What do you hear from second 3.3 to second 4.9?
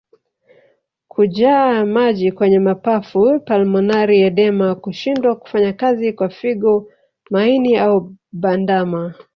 pulmonary edema